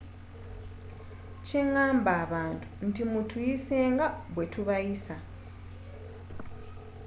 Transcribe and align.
kye 1.45 1.61
ngamba 1.69 2.11
abantu 2.25 2.67
nti 2.87 3.01
mutuyise 3.11 3.77
nga 3.93 4.07
bwe 4.33 4.45
tubayisa 4.53 5.15